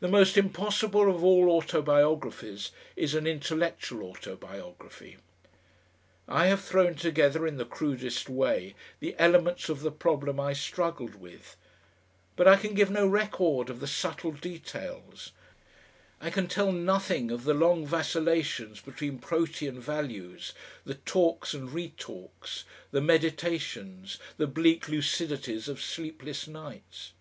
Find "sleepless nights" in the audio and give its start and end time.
25.82-27.12